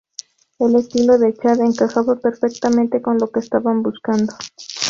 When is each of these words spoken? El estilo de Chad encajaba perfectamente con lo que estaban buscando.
El 0.57 0.75
estilo 0.77 1.19
de 1.19 1.31
Chad 1.35 1.59
encajaba 1.61 2.15
perfectamente 2.15 3.03
con 3.03 3.19
lo 3.19 3.27
que 3.29 3.39
estaban 3.39 3.83
buscando. 3.83 4.33